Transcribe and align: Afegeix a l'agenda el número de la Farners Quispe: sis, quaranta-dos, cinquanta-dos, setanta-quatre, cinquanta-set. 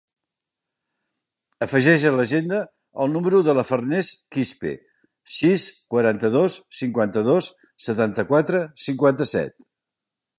Afegeix 1.65 2.05
a 2.09 2.13
l'agenda 2.15 2.61
el 3.03 3.11
número 3.17 3.41
de 3.47 3.55
la 3.57 3.65
Farners 3.71 4.09
Quispe: 4.37 4.71
sis, 5.41 5.67
quaranta-dos, 5.95 6.57
cinquanta-dos, 6.79 7.51
setanta-quatre, 7.89 8.63
cinquanta-set. 8.89 9.69